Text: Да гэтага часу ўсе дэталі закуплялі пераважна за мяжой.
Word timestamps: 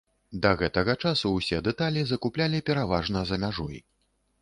Да 0.45 0.53
гэтага 0.61 0.95
часу 1.09 1.31
ўсе 1.35 1.61
дэталі 1.69 2.01
закуплялі 2.15 2.65
пераважна 2.73 3.19
за 3.33 3.43
мяжой. 3.45 3.83